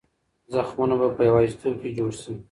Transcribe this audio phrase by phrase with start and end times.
[0.53, 2.33] زخمونه به په یوازیتوب کې جوړ شي.